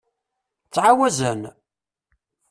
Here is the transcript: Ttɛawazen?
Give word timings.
Ttɛawazen? 0.67 1.41